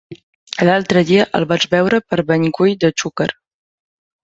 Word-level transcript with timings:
L'altre 0.67 1.03
dia 1.09 1.25
el 1.41 1.45
vaig 1.51 1.67
veure 1.75 2.01
per 2.07 2.21
Benicull 2.33 2.75
de 2.87 2.93
Xúquer. 3.03 3.31